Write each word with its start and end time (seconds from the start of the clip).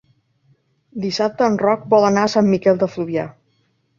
Dissabte 1.03 1.49
en 1.49 1.59
Roc 1.63 1.85
vol 1.93 2.07
anar 2.09 2.25
a 2.27 2.31
Sant 2.37 2.51
Miquel 2.53 2.83
de 2.85 2.91
Fluvià. 2.97 3.27